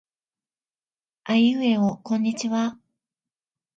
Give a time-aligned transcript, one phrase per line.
[1.25, 2.79] あいうえおこんにちは。